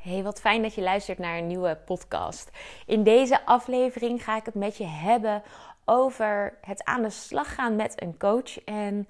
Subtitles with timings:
[0.00, 2.50] Hey, wat fijn dat je luistert naar een nieuwe podcast.
[2.86, 5.42] In deze aflevering ga ik het met je hebben
[5.84, 9.08] over het aan de slag gaan met een coach en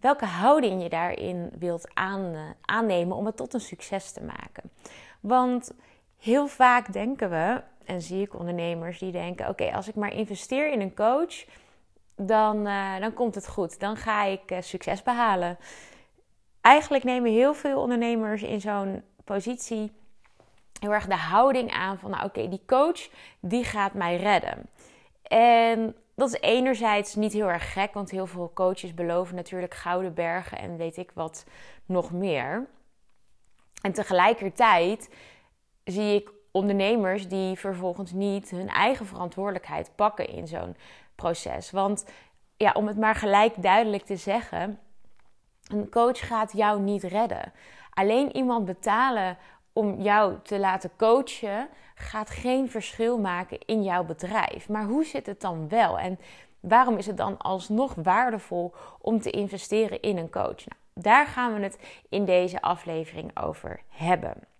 [0.00, 4.70] welke houding je daarin wilt aan, aannemen om het tot een succes te maken.
[5.20, 5.72] Want
[6.18, 10.72] heel vaak denken we, en zie ik ondernemers die denken: oké, als ik maar investeer
[10.72, 11.44] in een coach,
[12.16, 13.80] dan, uh, dan komt het goed.
[13.80, 15.58] Dan ga ik uh, succes behalen.
[16.60, 20.00] Eigenlijk nemen heel veel ondernemers in zo'n positie
[20.82, 23.08] heel erg de houding aan van, nou oké, die coach
[23.40, 24.68] die gaat mij redden.
[25.22, 30.14] En dat is enerzijds niet heel erg gek, want heel veel coaches beloven natuurlijk gouden
[30.14, 31.44] bergen en weet ik wat
[31.86, 32.66] nog meer.
[33.82, 35.10] En tegelijkertijd
[35.84, 40.76] zie ik ondernemers die vervolgens niet hun eigen verantwoordelijkheid pakken in zo'n
[41.14, 41.70] proces.
[41.70, 42.04] Want
[42.56, 44.78] ja, om het maar gelijk duidelijk te zeggen,
[45.66, 47.52] een coach gaat jou niet redden.
[47.90, 49.38] Alleen iemand betalen
[49.72, 54.68] om jou te laten coachen gaat geen verschil maken in jouw bedrijf.
[54.68, 55.98] Maar hoe zit het dan wel?
[55.98, 56.18] En
[56.60, 60.64] waarom is het dan alsnog waardevol om te investeren in een coach?
[60.66, 64.51] Nou, daar gaan we het in deze aflevering over hebben.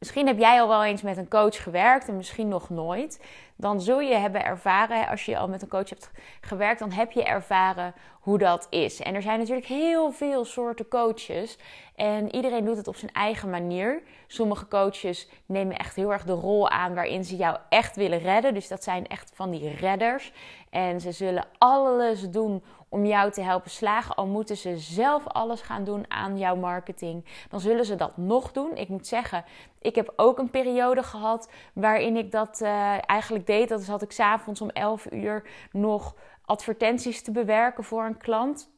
[0.00, 3.20] Misschien heb jij al wel eens met een coach gewerkt en misschien nog nooit.
[3.56, 7.12] Dan zul je hebben ervaren, als je al met een coach hebt gewerkt, dan heb
[7.12, 9.00] je ervaren hoe dat is.
[9.00, 11.58] En er zijn natuurlijk heel veel soorten coaches.
[11.94, 14.02] En iedereen doet het op zijn eigen manier.
[14.26, 18.54] Sommige coaches nemen echt heel erg de rol aan waarin ze jou echt willen redden.
[18.54, 20.32] Dus dat zijn echt van die redders.
[20.70, 24.14] En ze zullen alles doen om jou te helpen slagen.
[24.14, 28.52] Al moeten ze zelf alles gaan doen aan jouw marketing, dan zullen ze dat nog
[28.52, 28.76] doen.
[28.76, 29.44] Ik moet zeggen,
[29.78, 33.68] ik heb ook een periode gehad waarin ik dat uh, eigenlijk deed.
[33.68, 38.70] Dat had ik s'avonds om 11 uur nog advertenties te bewerken voor een klant.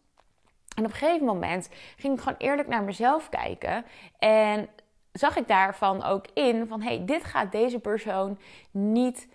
[0.76, 3.84] En op een gegeven moment ging ik gewoon eerlijk naar mezelf kijken.
[4.18, 4.68] En
[5.12, 8.38] zag ik daarvan ook in van hey, dit gaat deze persoon
[8.70, 9.28] niet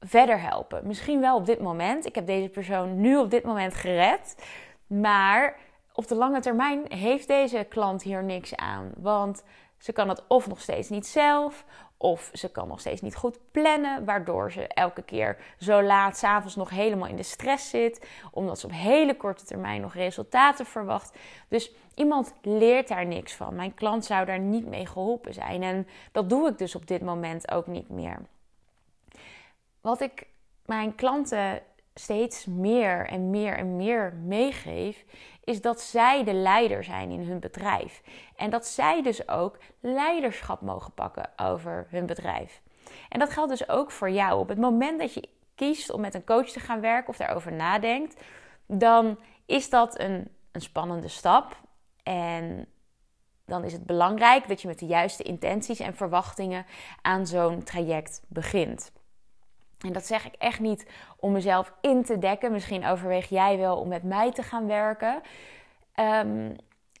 [0.00, 0.86] verder helpen.
[0.86, 2.06] Misschien wel op dit moment.
[2.06, 4.36] Ik heb deze persoon nu op dit moment gered.
[4.86, 5.56] Maar
[5.92, 8.92] op de lange termijn heeft deze klant hier niks aan.
[8.96, 9.42] Want
[9.78, 11.64] ze kan het of nog steeds niet zelf,
[11.96, 16.56] of ze kan nog steeds niet goed plannen, waardoor ze elke keer zo laat s'avonds
[16.56, 21.18] nog helemaal in de stress zit, omdat ze op hele korte termijn nog resultaten verwacht.
[21.48, 23.54] Dus iemand leert daar niks van.
[23.54, 27.02] Mijn klant zou daar niet mee geholpen zijn en dat doe ik dus op dit
[27.02, 28.20] moment ook niet meer.
[29.80, 30.26] Wat ik
[30.64, 31.62] mijn klanten
[31.94, 35.04] steeds meer en meer en meer meegeef,
[35.44, 38.02] is dat zij de leider zijn in hun bedrijf.
[38.36, 42.60] En dat zij dus ook leiderschap mogen pakken over hun bedrijf.
[43.08, 44.40] En dat geldt dus ook voor jou.
[44.40, 47.52] Op het moment dat je kiest om met een coach te gaan werken of daarover
[47.52, 48.22] nadenkt,
[48.66, 51.56] dan is dat een, een spannende stap.
[52.02, 52.66] En
[53.44, 56.66] dan is het belangrijk dat je met de juiste intenties en verwachtingen
[57.02, 58.92] aan zo'n traject begint.
[59.86, 62.52] En dat zeg ik echt niet om mezelf in te dekken.
[62.52, 65.20] Misschien overweeg jij wel om met mij te gaan werken.
[65.94, 66.52] Ehm,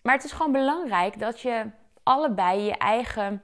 [0.02, 1.64] maar het is gewoon belangrijk dat je
[2.02, 3.42] allebei je eigen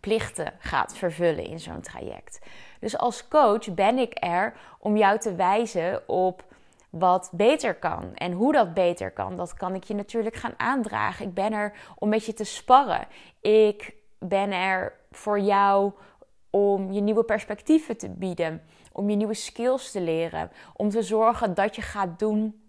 [0.00, 2.38] plichten gaat vervullen in zo'n traject.
[2.80, 6.44] Dus als coach ben ik er om jou te wijzen op
[6.90, 8.14] wat beter kan.
[8.14, 11.26] En hoe dat beter kan, dat kan ik je natuurlijk gaan aandragen.
[11.26, 13.06] Ik ben er om met je te sparren.
[13.40, 15.92] Ik ben er voor jou
[16.52, 21.54] om je nieuwe perspectieven te bieden, om je nieuwe skills te leren, om te zorgen
[21.54, 22.60] dat je gaat doen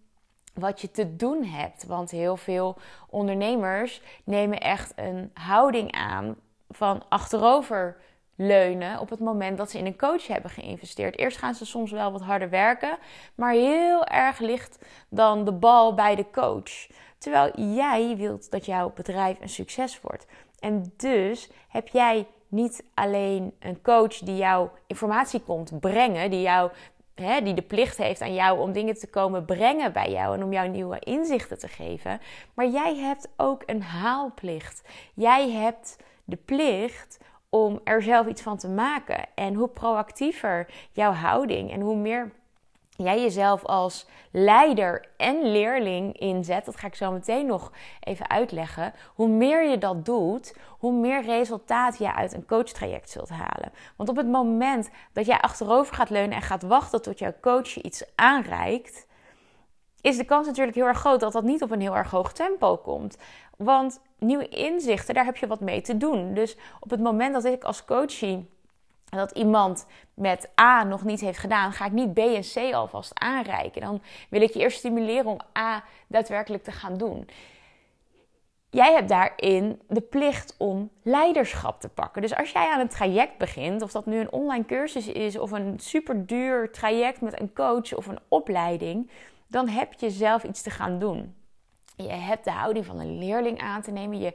[0.53, 1.85] wat je te doen hebt.
[1.85, 2.77] Want heel veel
[3.09, 6.35] ondernemers nemen echt een houding aan
[6.69, 7.97] van achterover
[8.35, 11.17] leunen op het moment dat ze in een coach hebben geïnvesteerd.
[11.17, 12.97] Eerst gaan ze soms wel wat harder werken,
[13.35, 16.87] maar heel erg ligt dan de bal bij de coach.
[17.17, 20.25] Terwijl jij wilt dat jouw bedrijf een succes wordt.
[20.59, 26.71] En dus heb jij niet alleen een coach die jou informatie komt brengen, die jou
[27.13, 30.43] Hè, die de plicht heeft aan jou om dingen te komen brengen bij jou en
[30.43, 32.19] om jou nieuwe inzichten te geven.
[32.53, 34.81] Maar jij hebt ook een haalplicht.
[35.13, 37.19] Jij hebt de plicht
[37.49, 39.25] om er zelf iets van te maken.
[39.35, 42.31] En hoe proactiever jouw houding en hoe meer
[42.97, 48.93] jij jezelf als leider en leerling inzet, dat ga ik zo meteen nog even uitleggen.
[49.15, 53.71] Hoe meer je dat doet, hoe meer resultaat je uit een coachtraject zult halen.
[53.95, 57.67] Want op het moment dat jij achterover gaat leunen en gaat wachten tot jouw coach
[57.67, 59.07] je iets aanreikt,
[60.01, 62.33] is de kans natuurlijk heel erg groot dat dat niet op een heel erg hoog
[62.33, 63.17] tempo komt.
[63.57, 66.33] Want nieuwe inzichten, daar heb je wat mee te doen.
[66.33, 68.49] Dus op het moment dat ik als coachie
[69.09, 73.19] dat iemand met A nog niet heeft gedaan, ga ik niet B en C alvast
[73.19, 73.81] aanreiken.
[73.81, 77.29] Dan wil ik je eerst stimuleren om A daadwerkelijk te gaan doen.
[78.69, 82.21] jij hebt daarin de plicht om leiderschap te pakken.
[82.21, 85.51] Dus als jij aan een traject begint, of dat nu een online cursus is of
[85.51, 89.09] een super duur traject met een coach of een opleiding,
[89.47, 91.35] dan heb je zelf iets te gaan doen.
[91.95, 94.19] Je hebt de houding van een leerling aan te nemen.
[94.19, 94.33] Je,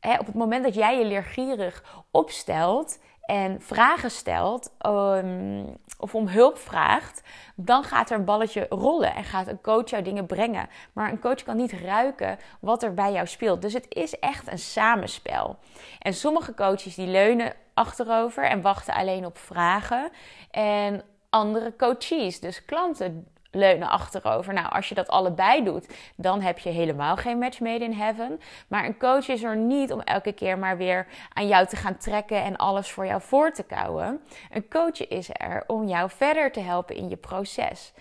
[0.00, 6.28] hè, op het moment dat jij je leergierig opstelt en vragen stelt um, of om
[6.28, 7.22] hulp vraagt,
[7.54, 10.68] dan gaat er een balletje rollen en gaat een coach jou dingen brengen.
[10.92, 13.62] Maar een coach kan niet ruiken wat er bij jou speelt.
[13.62, 15.56] Dus het is echt een samenspel.
[15.98, 20.10] En sommige coaches die leunen achterover en wachten alleen op vragen.
[20.50, 23.26] En andere coaches, dus klanten,
[23.56, 24.54] leunen achterover.
[24.54, 28.40] Nou, als je dat allebei doet, dan heb je helemaal geen match made in heaven.
[28.68, 31.96] Maar een coach is er niet om elke keer maar weer aan jou te gaan
[31.96, 34.20] trekken en alles voor jou voor te kouwen.
[34.50, 37.92] Een coach is er om jou verder te helpen in je proces.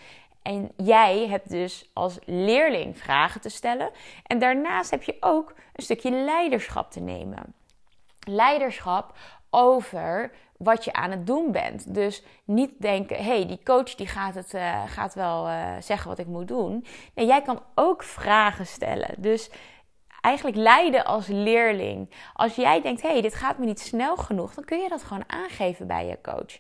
[0.42, 3.90] En jij hebt dus als leerling vragen te stellen.
[4.24, 7.54] En daarnaast heb je ook een stukje leiderschap te nemen.
[8.20, 9.18] Leiderschap
[9.50, 10.32] over
[10.66, 11.94] wat je aan het doen bent.
[11.94, 16.20] Dus niet denken, hey, die coach die gaat, het, uh, gaat wel uh, zeggen wat
[16.20, 16.86] ik moet doen.
[17.14, 19.16] Nee, jij kan ook vragen stellen.
[19.18, 19.50] Dus
[20.22, 22.14] eigenlijk leiden als leerling.
[22.34, 25.24] Als jij denkt, hey, dit gaat me niet snel genoeg, dan kun je dat gewoon
[25.28, 26.58] aangeven bij je coach.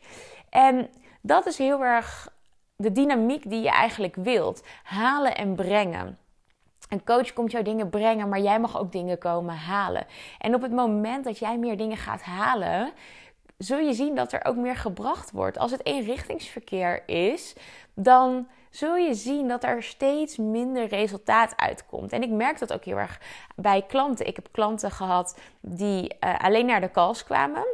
[0.49, 0.89] En
[1.21, 2.33] dat is heel erg
[2.75, 4.63] de dynamiek die je eigenlijk wilt.
[4.83, 6.17] Halen en brengen.
[6.89, 10.05] Een coach komt jou dingen brengen, maar jij mag ook dingen komen halen.
[10.39, 12.91] En op het moment dat jij meer dingen gaat halen,
[13.57, 15.57] zul je zien dat er ook meer gebracht wordt.
[15.57, 17.55] Als het eenrichtingsverkeer is,
[17.93, 22.11] dan zul je zien dat er steeds minder resultaat uitkomt.
[22.11, 23.19] En ik merk dat ook heel erg
[23.55, 24.27] bij klanten.
[24.27, 27.65] Ik heb klanten gehad die uh, alleen naar de calls kwamen.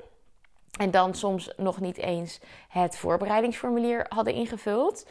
[0.80, 2.40] En dan soms nog niet eens
[2.70, 5.08] het voorbereidingsformulier hadden ingevuld.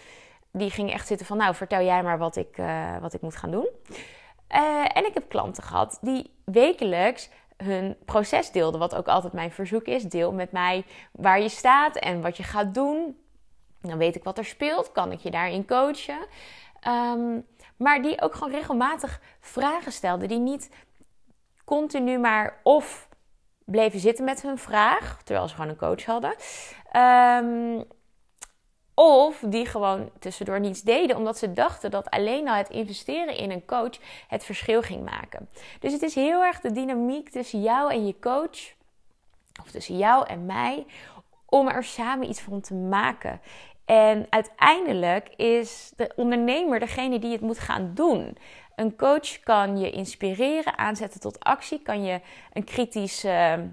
[0.52, 3.36] Die gingen echt zitten van, nou vertel jij maar wat ik, uh, wat ik moet
[3.36, 3.68] gaan doen.
[4.54, 7.30] Uh, en ik heb klanten gehad die wekelijks
[7.64, 8.78] hun proces deelde.
[8.78, 10.02] Wat ook altijd mijn verzoek is.
[10.02, 13.16] Deel met mij waar je staat en wat je gaat doen.
[13.80, 14.92] Dan weet ik wat er speelt.
[14.92, 16.18] Kan ik je daarin coachen.
[16.88, 17.46] Um,
[17.76, 20.26] maar die ook gewoon regelmatig vragen stelde.
[20.26, 20.70] Die niet
[21.64, 23.08] continu maar of
[23.64, 25.22] bleven zitten met hun vraag.
[25.22, 26.34] Terwijl ze gewoon een coach hadden.
[26.96, 27.84] Um,
[29.02, 33.50] of die gewoon tussendoor niets deden, omdat ze dachten dat alleen al het investeren in
[33.50, 33.98] een coach
[34.28, 35.48] het verschil ging maken.
[35.78, 38.74] Dus het is heel erg de dynamiek tussen jou en je coach,
[39.60, 40.86] of tussen jou en mij,
[41.46, 43.40] om er samen iets van te maken.
[43.84, 48.36] En uiteindelijk is de ondernemer degene die het moet gaan doen.
[48.76, 52.20] Een coach kan je inspireren, aanzetten tot actie, kan je
[52.52, 53.68] een kritische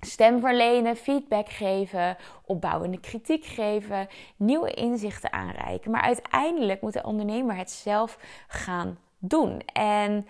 [0.00, 5.90] stem verlenen, feedback geven, opbouwende kritiek geven, nieuwe inzichten aanreiken.
[5.90, 8.18] Maar uiteindelijk moet de ondernemer het zelf
[8.48, 9.60] gaan doen.
[9.72, 10.26] En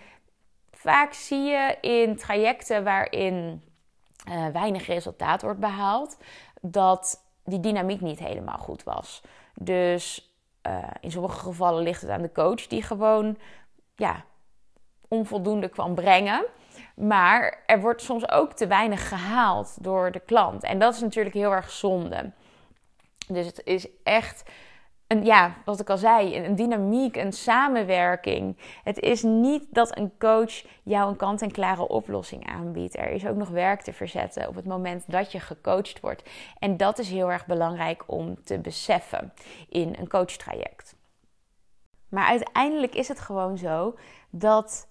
[0.70, 3.62] vaak zie je in trajecten waarin
[4.28, 6.16] uh, weinig resultaat wordt behaald,
[6.60, 9.22] dat die dynamiek niet helemaal goed was.
[9.54, 10.32] Dus
[10.66, 13.38] uh, in sommige gevallen ligt het aan de coach die gewoon
[13.96, 14.24] ja,
[15.08, 16.44] onvoldoende kwam brengen.
[16.98, 20.62] Maar er wordt soms ook te weinig gehaald door de klant.
[20.62, 22.30] En dat is natuurlijk heel erg zonde.
[23.28, 24.50] Dus het is echt
[25.06, 28.56] een, ja, wat ik al zei, een dynamiek, een samenwerking.
[28.84, 32.96] Het is niet dat een coach jou een kant-en-klare oplossing aanbiedt.
[32.96, 36.30] Er is ook nog werk te verzetten op het moment dat je gecoacht wordt.
[36.58, 39.32] En dat is heel erg belangrijk om te beseffen
[39.68, 40.96] in een coachtraject.
[42.08, 43.98] Maar uiteindelijk is het gewoon zo
[44.30, 44.87] dat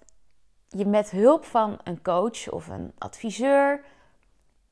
[0.68, 3.84] je met hulp van een coach of een adviseur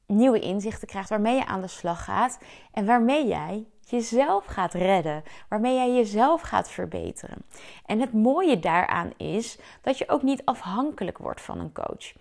[0.07, 2.39] nieuwe inzichten krijgt waarmee je aan de slag gaat
[2.73, 7.45] en waarmee jij jezelf gaat redden, waarmee jij jezelf gaat verbeteren.
[7.87, 12.13] En het mooie daaraan is dat je ook niet afhankelijk wordt van een coach.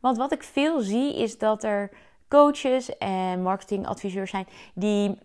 [0.00, 1.90] Want wat ik veel zie is dat er
[2.28, 5.18] coaches en marketingadviseurs zijn die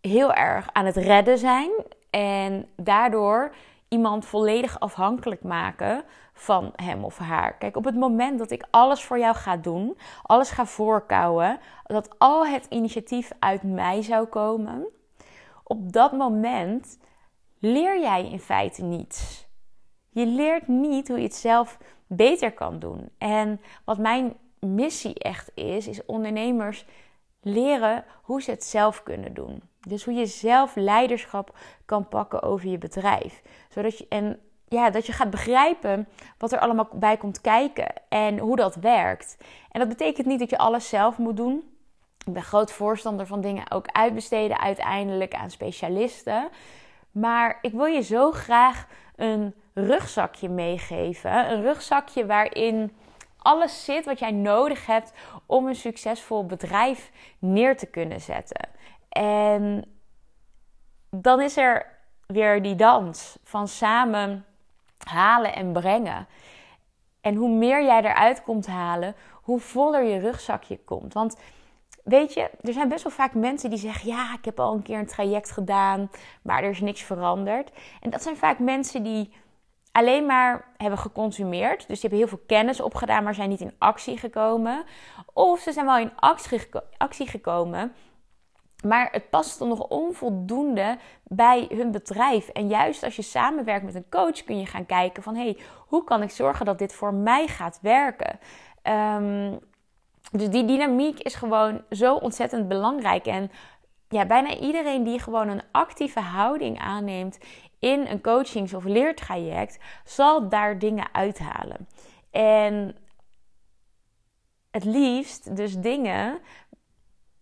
[0.00, 1.70] heel erg aan het redden zijn
[2.10, 3.54] en daardoor
[3.88, 6.04] iemand volledig afhankelijk maken
[6.38, 7.56] van hem of haar.
[7.56, 12.18] Kijk, op het moment dat ik alles voor jou ga doen, alles ga voorkouwen, dat
[12.18, 14.86] al het initiatief uit mij zou komen,
[15.62, 16.98] op dat moment
[17.58, 19.46] leer jij in feite niets.
[20.10, 23.08] Je leert niet hoe je het zelf beter kan doen.
[23.18, 26.86] En wat mijn missie echt is, is ondernemers
[27.40, 29.62] leren hoe ze het zelf kunnen doen.
[29.80, 33.42] Dus hoe je zelf leiderschap kan pakken over je bedrijf.
[33.68, 36.08] Zodat je, en ja, dat je gaat begrijpen
[36.38, 39.36] wat er allemaal bij komt kijken en hoe dat werkt.
[39.70, 41.74] En dat betekent niet dat je alles zelf moet doen.
[42.26, 46.48] Ik ben groot voorstander van dingen ook uitbesteden uiteindelijk aan specialisten.
[47.10, 51.50] Maar ik wil je zo graag een rugzakje meegeven.
[51.50, 52.96] Een rugzakje waarin
[53.38, 55.12] alles zit wat jij nodig hebt
[55.46, 58.68] om een succesvol bedrijf neer te kunnen zetten.
[59.08, 59.84] En
[61.10, 61.86] dan is er
[62.26, 64.44] weer die dans van samen
[65.08, 66.26] halen en brengen.
[67.20, 71.12] En hoe meer jij eruit komt halen, hoe voller je rugzakje komt.
[71.12, 71.36] Want
[72.04, 74.82] weet je, er zijn best wel vaak mensen die zeggen: Ja, ik heb al een
[74.82, 76.10] keer een traject gedaan,
[76.42, 77.70] maar er is niks veranderd.
[78.00, 79.32] En dat zijn vaak mensen die
[79.92, 81.78] alleen maar hebben geconsumeerd.
[81.88, 84.84] Dus die hebben heel veel kennis opgedaan, maar zijn niet in actie gekomen.
[85.32, 86.12] Of ze zijn wel in
[86.96, 87.92] actie gekomen,
[88.84, 92.48] maar het past dan nog onvoldoende bij hun bedrijf.
[92.48, 95.34] En juist als je samenwerkt met een coach, kun je gaan kijken van...
[95.34, 95.56] hey,
[95.86, 98.38] hoe kan ik zorgen dat dit voor mij gaat werken?
[98.82, 99.58] Um,
[100.30, 103.26] dus die dynamiek is gewoon zo ontzettend belangrijk.
[103.26, 103.50] En
[104.08, 107.38] ja, bijna iedereen die gewoon een actieve houding aanneemt
[107.78, 111.88] in een coachings- of leertraject, zal daar dingen uithalen.
[112.30, 112.96] En
[114.70, 116.38] het liefst dus dingen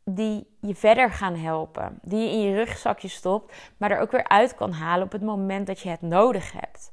[0.04, 1.98] die je verder gaan helpen.
[2.02, 5.22] Die je in je rugzakje stopt, maar er ook weer uit kan halen op het
[5.22, 6.92] moment dat je het nodig hebt.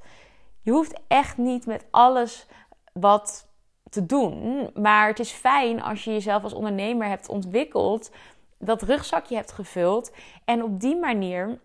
[0.61, 2.47] Je hoeft echt niet met alles
[2.93, 3.47] wat
[3.89, 4.69] te doen.
[4.73, 8.11] Maar het is fijn als je jezelf als ondernemer hebt ontwikkeld,
[8.57, 10.11] dat rugzakje hebt gevuld
[10.45, 11.59] en op die manier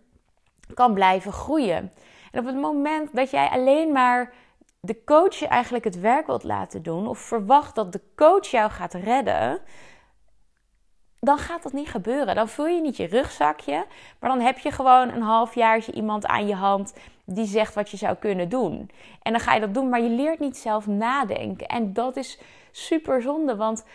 [0.73, 1.91] kan blijven groeien.
[2.31, 4.33] En op het moment dat jij alleen maar
[4.79, 8.71] de coach je eigenlijk het werk wilt laten doen of verwacht dat de coach jou
[8.71, 9.61] gaat redden,
[11.19, 12.35] dan gaat dat niet gebeuren.
[12.35, 13.85] Dan vul je niet je rugzakje,
[14.19, 16.93] maar dan heb je gewoon een halfjaartje iemand aan je hand
[17.25, 18.89] die zegt wat je zou kunnen doen.
[19.21, 21.67] En dan ga je dat doen, maar je leert niet zelf nadenken.
[21.67, 22.39] En dat is
[22.71, 23.85] super zonde, want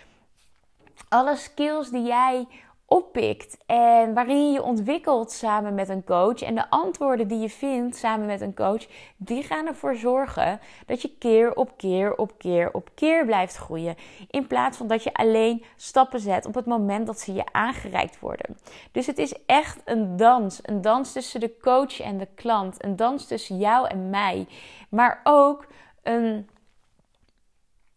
[1.09, 2.47] alle skills die jij
[2.93, 7.97] oppikt en waarin je ontwikkelt samen met een coach en de antwoorden die je vindt
[7.97, 12.73] samen met een coach, die gaan ervoor zorgen dat je keer op keer op keer
[12.73, 13.97] op keer blijft groeien.
[14.31, 18.21] In plaats van dat je alleen stappen zet op het moment dat ze je aangereikt
[18.21, 18.59] worden.
[18.93, 20.61] Dus het is echt een dans.
[20.63, 22.85] Een dans tussen de coach en de klant.
[22.85, 24.47] Een dans tussen jou en mij.
[24.89, 25.67] Maar ook
[26.03, 26.49] een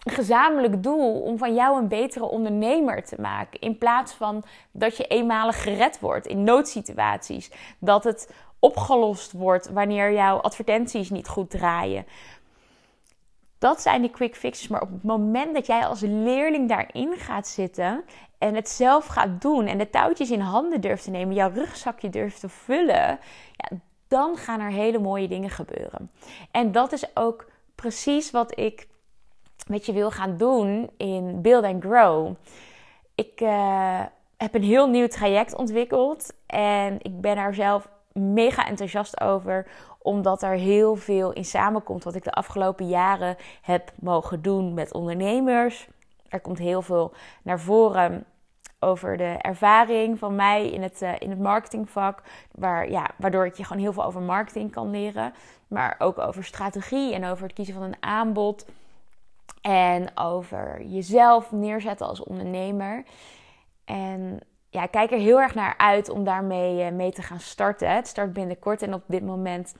[0.05, 3.59] gezamenlijk doel om van jou een betere ondernemer te maken.
[3.59, 7.51] In plaats van dat je eenmalig gered wordt in noodsituaties.
[7.79, 12.05] Dat het opgelost wordt wanneer jouw advertenties niet goed draaien.
[13.57, 14.67] Dat zijn die quick fixes.
[14.67, 18.03] Maar op het moment dat jij als leerling daarin gaat zitten
[18.37, 22.09] en het zelf gaat doen en de touwtjes in handen durft te nemen, jouw rugzakje
[22.09, 23.19] durft te vullen,
[23.51, 26.11] ja, dan gaan er hele mooie dingen gebeuren.
[26.51, 27.45] En dat is ook
[27.75, 28.87] precies wat ik
[29.67, 32.33] met je wil gaan doen in Build and Grow.
[33.15, 34.01] Ik uh,
[34.37, 39.67] heb een heel nieuw traject ontwikkeld en ik ben er zelf mega enthousiast over,
[39.99, 44.93] omdat er heel veel in samenkomt wat ik de afgelopen jaren heb mogen doen met
[44.93, 45.87] ondernemers.
[46.29, 48.25] Er komt heel veel naar voren
[48.79, 52.21] over de ervaring van mij in het, uh, in het marketingvak.
[52.51, 55.33] Waar, ja, waardoor ik je gewoon heel veel over marketing kan leren.
[55.67, 58.65] Maar ook over strategie en over het kiezen van een aanbod.
[59.65, 63.03] En over jezelf neerzetten als ondernemer.
[63.85, 67.95] En ja, kijk er heel erg naar uit om daarmee eh, mee te gaan starten.
[67.95, 69.75] Het start binnenkort en op dit moment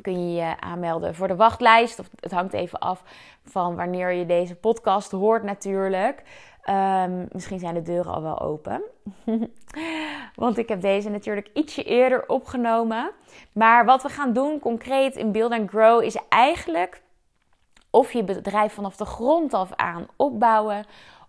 [0.00, 1.98] kun je je aanmelden voor de wachtlijst.
[1.98, 3.02] Of het hangt even af
[3.44, 6.22] van wanneer je deze podcast hoort natuurlijk.
[6.70, 8.82] Um, misschien zijn de deuren al wel open.
[10.34, 13.10] Want ik heb deze natuurlijk ietsje eerder opgenomen.
[13.52, 17.04] Maar wat we gaan doen concreet in Build and Grow is eigenlijk
[17.90, 20.84] of je bedrijf vanaf de grond af aan opbouwen.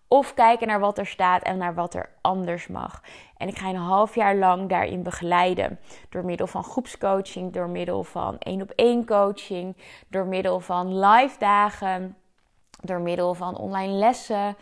[0.10, 3.02] Of kijken naar wat er staat en naar wat er anders mag.
[3.38, 5.80] En ik ga een half jaar lang daarin begeleiden.
[6.10, 11.40] Door middel van groepscoaching, door middel van één op één coaching, door middel van live
[11.40, 12.18] dagen,
[12.82, 14.56] door middel van online lessen,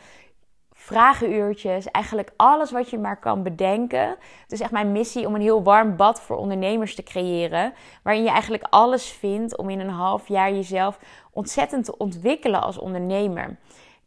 [0.72, 4.08] vragenuurtjes, eigenlijk alles wat je maar kan bedenken.
[4.42, 7.74] Het is echt mijn missie om een heel warm bad voor ondernemers te creëren,
[8.04, 11.00] waarin je eigenlijk alles vindt om in een half jaar jezelf
[11.36, 13.58] ontzettend te ontwikkelen als ondernemer.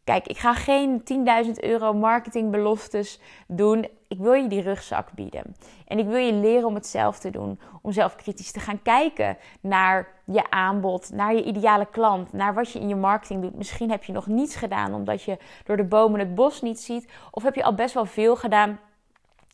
[0.05, 1.03] Kijk, ik ga geen
[1.45, 3.89] 10.000 euro marketingbeloftes doen.
[4.09, 5.57] Ik wil je die rugzak bieden.
[5.87, 7.61] En ik wil je leren om het zelf te doen.
[7.83, 12.73] Om zelf kritisch te gaan kijken naar je aanbod, naar je ideale klant, naar wat
[12.73, 13.57] je in je marketing doet.
[13.57, 17.11] Misschien heb je nog niets gedaan omdat je door de bomen het bos niet ziet.
[17.31, 18.81] Of heb je al best wel veel gedaan.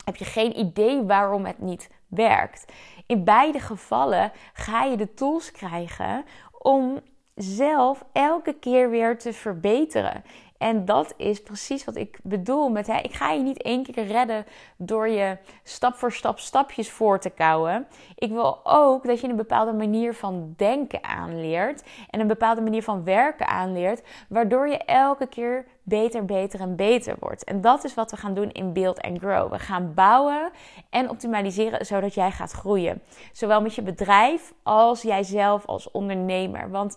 [0.04, 2.72] Heb je geen idee waarom het niet werkt.
[3.06, 6.24] In beide gevallen ga je de tools krijgen
[6.58, 7.00] om
[7.34, 10.24] zelf elke keer weer te verbeteren.
[10.64, 14.06] En dat is precies wat ik bedoel met, hè, ik ga je niet één keer
[14.06, 17.86] redden door je stap voor stap stapjes voor te kouwen.
[18.14, 22.82] Ik wil ook dat je een bepaalde manier van denken aanleert en een bepaalde manier
[22.82, 27.44] van werken aanleert, waardoor je elke keer beter, beter en beter wordt.
[27.44, 29.52] En dat is wat we gaan doen in Build and Grow.
[29.52, 30.50] We gaan bouwen
[30.90, 33.02] en optimaliseren zodat jij gaat groeien.
[33.32, 36.70] Zowel met je bedrijf als jijzelf als ondernemer.
[36.70, 36.96] Want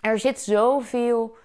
[0.00, 1.36] er zit zoveel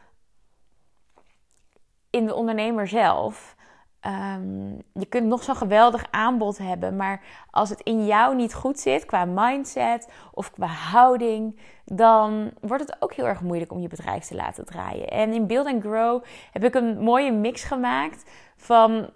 [2.09, 3.57] in de ondernemer zelf.
[4.05, 8.79] Um, je kunt nog zo'n geweldig aanbod hebben, maar als het in jou niet goed
[8.79, 13.87] zit qua mindset of qua houding, dan wordt het ook heel erg moeilijk om je
[13.87, 15.07] bedrijf te laten draaien.
[15.07, 19.09] En in Build and Grow heb ik een mooie mix gemaakt van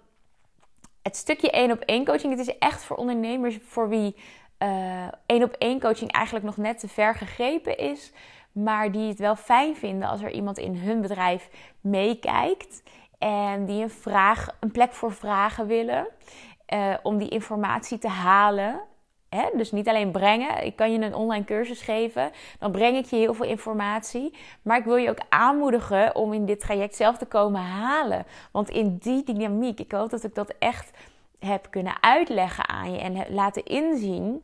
[1.02, 2.36] het stukje één op één coaching.
[2.36, 4.16] Het is echt voor ondernemers voor wie
[4.58, 8.12] uh, één op één coaching eigenlijk nog net te ver gegrepen is
[8.54, 11.48] maar die het wel fijn vinden als er iemand in hun bedrijf
[11.80, 12.82] meekijkt
[13.18, 16.06] en die een, vraag, een plek voor vragen willen
[16.74, 18.80] uh, om die informatie te halen.
[19.54, 20.64] Dus niet alleen brengen.
[20.64, 22.30] Ik kan je een online cursus geven.
[22.58, 24.34] Dan breng ik je heel veel informatie.
[24.62, 28.26] Maar ik wil je ook aanmoedigen om in dit traject zelf te komen halen.
[28.52, 30.90] Want in die dynamiek, ik hoop dat ik dat echt
[31.38, 34.42] heb kunnen uitleggen aan je en laten inzien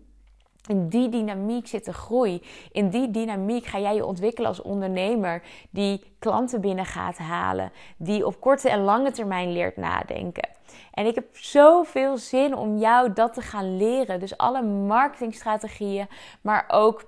[0.66, 2.42] in die dynamiek zit de groei.
[2.72, 8.26] In die dynamiek ga jij je ontwikkelen als ondernemer die klanten binnen gaat halen, die
[8.26, 10.48] op korte en lange termijn leert nadenken.
[10.90, 14.20] En ik heb zoveel zin om jou dat te gaan leren.
[14.20, 16.08] Dus alle marketingstrategieën,
[16.40, 17.04] maar ook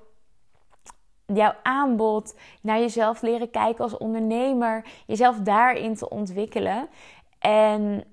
[1.26, 6.88] jouw aanbod, naar jezelf leren kijken als ondernemer, jezelf daarin te ontwikkelen.
[7.38, 8.04] En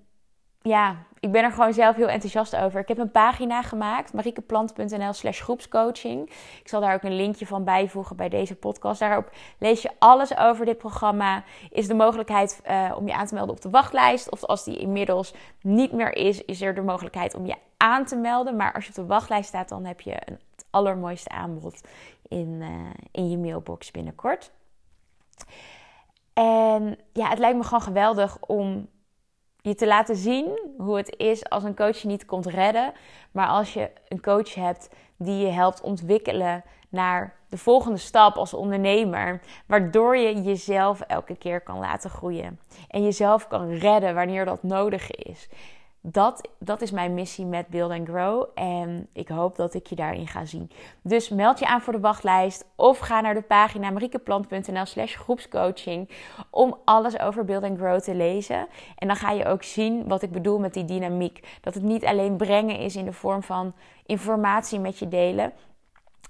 [0.61, 2.79] ja, ik ben er gewoon zelf heel enthousiast over.
[2.79, 6.29] Ik heb een pagina gemaakt, mariekeplant.nl slash groepscoaching.
[6.59, 8.99] Ik zal daar ook een linkje van bijvoegen bij deze podcast.
[8.99, 11.43] Daarop lees je alles over dit programma.
[11.69, 14.29] Is de mogelijkheid uh, om je aan te melden op de wachtlijst.
[14.29, 18.15] Of als die inmiddels niet meer is, is er de mogelijkheid om je aan te
[18.15, 18.55] melden.
[18.55, 21.81] Maar als je op de wachtlijst staat, dan heb je een, het allermooiste aanbod
[22.27, 22.69] in, uh,
[23.11, 24.51] in je mailbox binnenkort.
[26.33, 28.89] En ja, het lijkt me gewoon geweldig om
[29.61, 32.93] je te laten zien hoe het is als een coach je niet komt redden.
[33.31, 38.53] Maar als je een coach hebt die je helpt ontwikkelen naar de volgende stap als
[38.53, 39.41] ondernemer.
[39.65, 42.59] Waardoor je jezelf elke keer kan laten groeien.
[42.87, 45.49] En jezelf kan redden wanneer dat nodig is
[46.01, 48.45] dat, dat is mijn missie met Build and Grow.
[48.53, 50.71] En ik hoop dat ik je daarin ga zien.
[51.01, 52.65] Dus meld je aan voor de wachtlijst.
[52.75, 56.09] Of ga naar de pagina mariekeplant.nl slash groepscoaching.
[56.49, 58.67] Om alles over Build and Grow te lezen.
[58.97, 61.57] En dan ga je ook zien wat ik bedoel met die dynamiek.
[61.61, 63.73] Dat het niet alleen brengen is in de vorm van
[64.05, 65.53] informatie met je delen.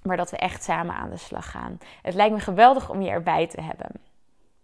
[0.02, 1.78] Maar dat we echt samen aan de slag gaan.
[2.02, 4.09] Het lijkt me geweldig om je erbij te hebben.